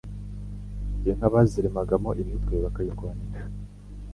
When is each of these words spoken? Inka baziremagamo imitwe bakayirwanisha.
Inka 1.09 1.27
baziremagamo 1.33 2.09
imitwe 2.21 2.55
bakayirwanisha. 2.63 3.41